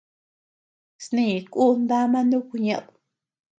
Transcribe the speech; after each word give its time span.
Snï 1.05 1.27
kun 1.53 1.77
dama 1.89 2.19
nuku 2.29 2.55
ñeʼed. 2.65 2.87